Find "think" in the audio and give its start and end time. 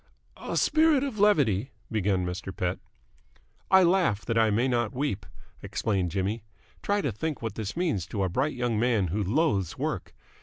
7.11-7.43